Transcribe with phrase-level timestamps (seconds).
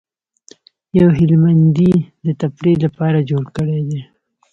[0.99, 1.93] یو هلمندي
[2.25, 4.01] د تفریح لپاره جوړ کړی دی.